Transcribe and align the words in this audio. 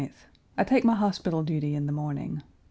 I 0.57 0.63
take 0.63 0.83
my 0.83 0.95
hospital 0.95 1.43
duty 1.43 1.75
in 1.75 1.85
the 1.85 1.91
morning. 1.91 2.41